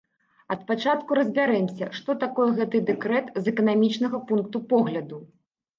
Ад 0.53 0.61
пачатку 0.71 1.17
разбярэмся, 1.19 1.89
што 1.99 2.17
такое 2.25 2.49
гэты 2.59 2.77
дэкрэт 2.89 3.33
з 3.43 3.55
эканамічнага 3.55 4.27
пункту 4.33 4.57
погляду. 4.75 5.27